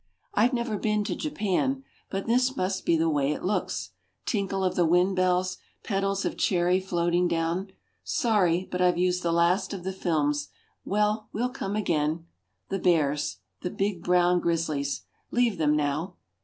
[0.33, 3.91] I've never been to Japan, but this must be the way it looks.
[4.25, 7.71] Tinkle of the wind bells, petals of Cherry floating down.
[8.03, 10.47] Sorry, but I've used the last of the films.
[10.83, 12.25] Well, we'll come again.
[12.69, 16.15] The bears, the big brown grizzlies, leave them now.